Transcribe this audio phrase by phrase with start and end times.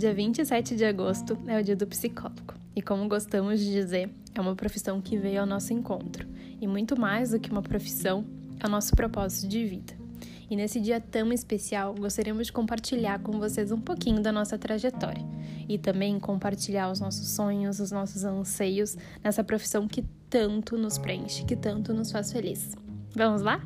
[0.00, 2.54] Dia 27 de agosto é o dia do psicólogo.
[2.74, 6.26] E como gostamos de dizer, é uma profissão que veio ao nosso encontro.
[6.58, 8.24] E muito mais do que uma profissão,
[8.58, 9.92] é o nosso propósito de vida.
[10.48, 15.22] E nesse dia tão especial, gostaríamos de compartilhar com vocês um pouquinho da nossa trajetória
[15.68, 21.44] e também compartilhar os nossos sonhos, os nossos anseios nessa profissão que tanto nos preenche,
[21.44, 22.74] que tanto nos faz feliz.
[23.14, 23.62] Vamos lá?